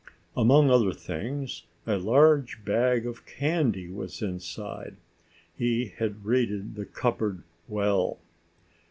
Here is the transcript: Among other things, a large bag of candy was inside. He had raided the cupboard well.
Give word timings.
Among 0.35 0.71
other 0.71 0.93
things, 0.93 1.65
a 1.85 1.97
large 1.99 2.65
bag 2.65 3.05
of 3.05 3.23
candy 3.27 3.87
was 3.87 4.23
inside. 4.23 4.95
He 5.55 5.93
had 5.95 6.25
raided 6.25 6.73
the 6.73 6.87
cupboard 6.87 7.43
well. 7.67 8.17